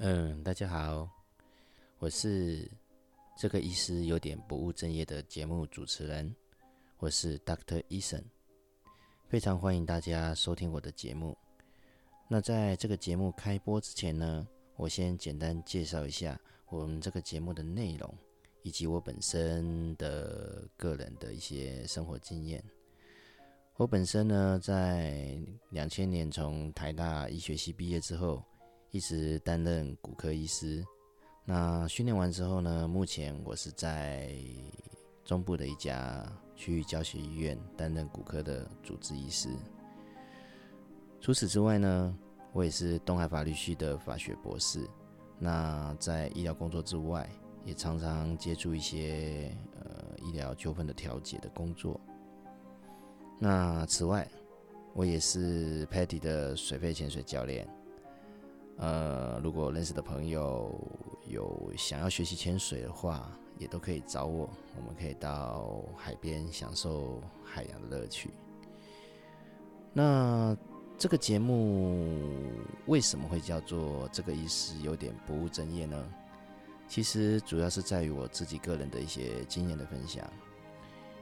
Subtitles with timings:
[0.00, 1.10] 嗯，大家好，
[1.98, 2.70] 我是
[3.36, 6.32] 这个医师有点不务正业的节目主持人，
[6.98, 8.22] 我是 Doctor Eason，
[9.26, 11.36] 非常欢迎大家收听我的节目。
[12.28, 16.38] 那在这个节目开播之前呢，我先简单介绍一下
[16.68, 18.14] 我们这个节目的内容，
[18.62, 22.62] 以及我本身的个人的一些生活经验。
[23.74, 25.36] 我本身呢，在
[25.70, 28.40] 两千年从台大医学系毕业之后，
[28.90, 30.84] 一直担任骨科医师。
[31.44, 34.34] 那训练完之后呢，目前我是在
[35.24, 36.24] 中部的一家
[36.54, 39.48] 区域教学医院担任骨科的主治医师。
[41.20, 42.16] 除此之外呢，
[42.52, 44.88] 我也是东海法律系的法学博士。
[45.38, 47.28] 那在医疗工作之外，
[47.64, 52.00] 也常常接触一些呃医疗纠纷的调解的工作。
[53.38, 54.28] 那此外，
[54.94, 57.68] 我也是 Patty 的水肺潜水教练。
[58.78, 60.72] 呃，如果认识的朋友
[61.26, 68.30] 有想要学习潜水的话，也都可以找我，我们可以到海边享受海洋的乐趣。
[69.92, 70.56] 那
[70.96, 72.52] 这个节目
[72.86, 76.08] 为什么会叫做这个意思有点不务正业呢？
[76.86, 80.24] 其实主要是在于我自己个人的一些经验的分享。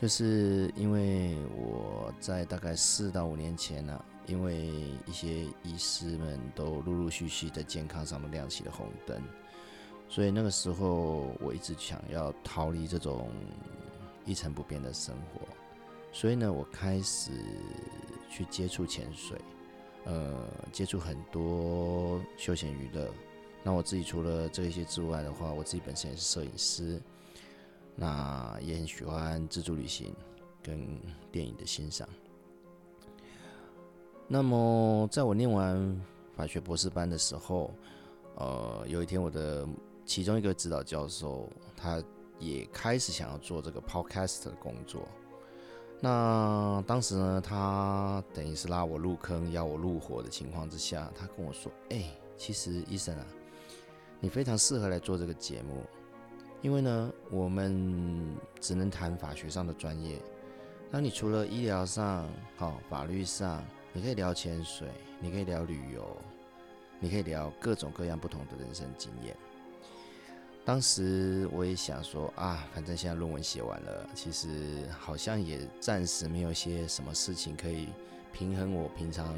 [0.00, 4.70] 就是因为我在大概四到五年前呢，因为
[5.06, 9.20] 一些医师们都陆陆续续在健康上面亮起了红灯，
[10.08, 13.30] 所以那个时候我一直想要逃离这种
[14.24, 15.40] 一成不变的生活，
[16.12, 17.32] 所以呢，我开始
[18.30, 19.36] 去接触潜水，
[20.04, 23.10] 呃，接触很多休闲娱乐。
[23.64, 27.00] 那我自己除了这些之外的话，我自己本身也是摄影师。
[28.00, 30.14] 那也很喜欢自助旅行
[30.62, 30.88] 跟
[31.32, 32.08] 电影的欣赏。
[34.30, 36.00] 那么，在我念完
[36.36, 37.72] 法学博士班的时候，
[38.36, 39.66] 呃，有一天我的
[40.04, 42.02] 其中一个指导教授，他
[42.38, 45.08] 也开始想要做这个 podcast 的工作。
[45.98, 52.04] 那当时呢，他等于是拉我入坑，要我入伙的情况之下，他跟我说：“哎，
[52.36, 53.26] 其实医生啊，
[54.20, 55.82] 你非常适合来做这个节目。”
[56.60, 60.20] 因为呢，我们只能谈法学上的专业。
[60.90, 64.88] 那你除了医疗上、好法律上，你可以聊潜水，
[65.20, 66.16] 你可以聊旅游，
[67.00, 69.36] 你可以聊各种各样不同的人生经验。
[70.64, 77.88] 当时我也想说啊，反正现在论文写完了，其实好像也暂时没有一些什么事情可以
[78.32, 79.34] 平衡我平常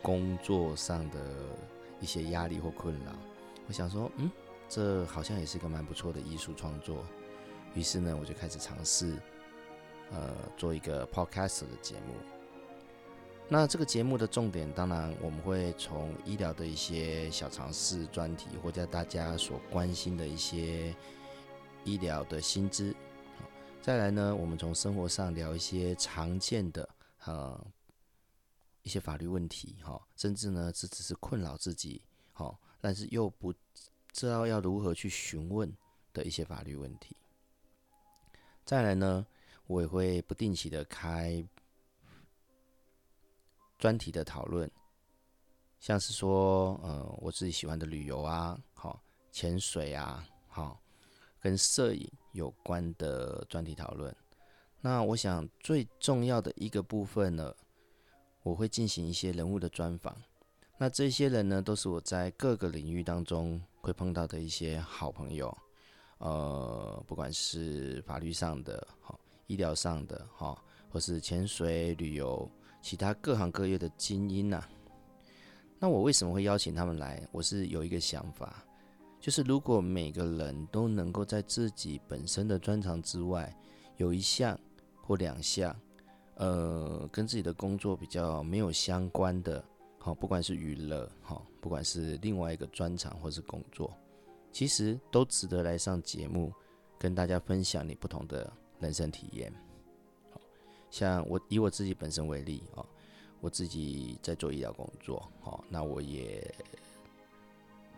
[0.00, 1.18] 工作上的
[2.00, 3.12] 一些压力或困扰。
[3.68, 4.30] 我想说，嗯。
[4.68, 7.04] 这好像也是一个蛮不错的艺术创作，
[7.74, 9.14] 于是呢，我就开始尝试，
[10.10, 12.14] 呃，做一个 podcast 的节目。
[13.48, 20.94] 那这个节目的重点，当然我们会从医疗的一些小常识专题，或者大家所关心的一些
[21.84, 22.94] 医疗的薪资，
[23.80, 26.88] 再来呢，我们从生活上聊一些常见的
[27.24, 27.66] 呃
[28.82, 33.52] 一些法律问题，哈，甚至呢，这只是困扰自己，好，但是又不。
[34.14, 35.74] 知道要如何去询问
[36.12, 37.16] 的一些法律问题。
[38.62, 39.26] 再来呢，
[39.66, 41.42] 我也会不定期的开
[43.82, 44.70] 专题的讨论，
[45.80, 50.80] 像是说，呃，我自己喜欢的旅游啊，好，潜水啊，好，
[51.40, 54.14] 跟摄影有关的专题讨论。
[54.80, 57.52] 那我想最重要的一个部分呢，
[58.44, 60.16] 我会进行一些人物的专访。
[60.78, 65.52] 那这些人呢，都是我在各个领域当中会碰到的一些好朋友，
[66.18, 70.56] 呃，不管是法律上的、哈医疗上的、哈，
[70.88, 72.48] 或是潜水、旅游，
[72.82, 74.62] 其他各行各业的精英呐。
[75.78, 77.26] 那我为什么会邀请他们来？
[77.32, 78.62] 我是有一个想法，
[79.18, 83.52] 就是如果每个人都能够在自己本身的专长之外，
[83.96, 84.58] 有一项
[85.00, 85.74] 或两项，
[86.34, 89.64] 呃，跟自己的工作比较没有相关的。
[89.98, 93.92] 好，不管是娱乐，好，不管是另外一个专长或是工作，
[94.50, 96.52] 其实都值得来上节目，
[96.98, 99.52] 跟大家分享你不同的人生体验。
[100.92, 102.84] 像我以我自己本身为例啊，
[103.40, 106.54] 我自己在做医疗工作，好，那我也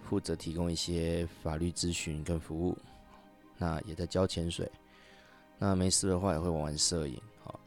[0.05, 2.79] 负责提供一些法律咨询跟服务，
[3.59, 4.71] 那也在教潜水，
[5.59, 7.59] 那没事的话也会玩玩摄影，好。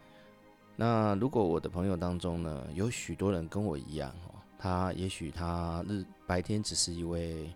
[0.78, 7.54] 那如果我的朋友当中呢，有许多人跟我一样哦，他也许他日白天只是一位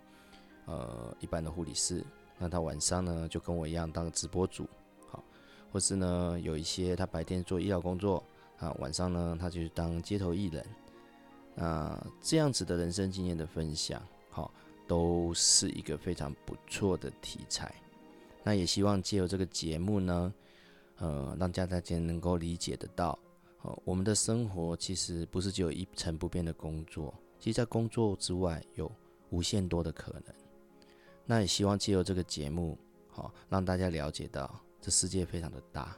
[0.65, 2.06] 呃一般的护理师，
[2.38, 4.67] 那他晚上呢就跟我一样当直播主，
[5.71, 8.23] 或是呢有一些他白天做医疗工作
[8.57, 10.65] 啊，晚上呢他就当街头艺人，
[11.56, 14.53] 那这样子的人生经验的分享，好，
[14.88, 17.73] 都是一个非常不错的题材。
[18.44, 20.33] 那也希望借由这个节目呢，
[20.97, 23.17] 呃，让大家能够理解得到，
[23.62, 28.91] 哦，我们的生活其实不是只有一成不变的工作，其实在工作之外有
[29.29, 30.24] 无限多的可能。
[31.25, 32.77] 那也希望借由这个节目，
[33.09, 35.95] 好让大家了解到这世界非常的大，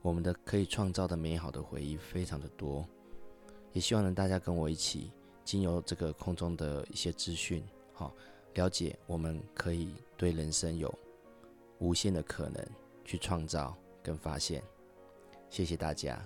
[0.00, 2.86] 我们的可以创造的美好的回忆非常的多。
[3.72, 5.10] 也希望能大家跟我一起，
[5.44, 8.14] 经由这个空中的一些资讯，好
[8.54, 10.92] 了解我们可以对人生有。
[11.78, 12.64] 无限的可能
[13.04, 14.62] 去创造跟发现，
[15.50, 16.24] 谢谢大家。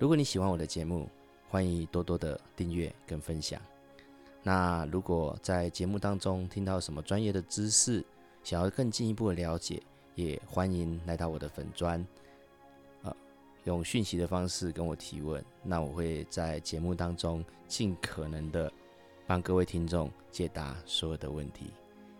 [0.00, 1.08] 如果你喜欢我的节目，
[1.48, 3.62] 欢迎多多的订阅跟分享。
[4.42, 8.04] 那如果在节目当中听到什么专业的知识，
[8.42, 9.80] 想要更进一步的了解，
[10.18, 12.04] 也欢迎来到我的粉砖，
[13.04, 13.14] 啊，
[13.62, 15.42] 用讯息的方式跟我提问。
[15.62, 18.70] 那我会在节目当中尽可能的
[19.28, 21.70] 帮各位听众解答所有的问题。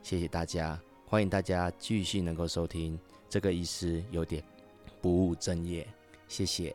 [0.00, 0.80] 谢谢大家。
[1.06, 2.96] 欢迎大家继续能够收听
[3.28, 4.44] 这个医师有点
[5.02, 5.84] 不务正业，
[6.28, 6.72] 谢谢。